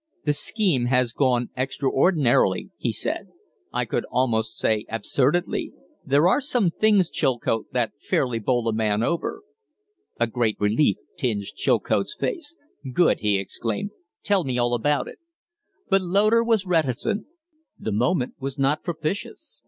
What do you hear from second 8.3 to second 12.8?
bowl a man over." A great relief tinged Chilcote's face.